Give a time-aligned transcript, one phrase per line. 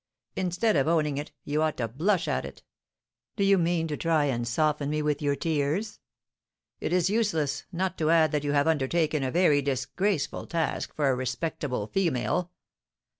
[0.35, 2.63] Instead of owning it, you ought to blush at it.
[3.35, 5.99] Do you mean to try and soften me with your tears?
[6.79, 11.07] It is useless, not to add that you have undertaken a very disgraceful task for
[11.07, 12.49] a respectable female."